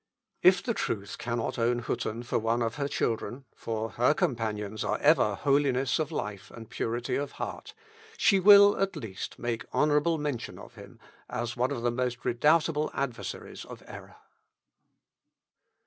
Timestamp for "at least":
8.81-9.37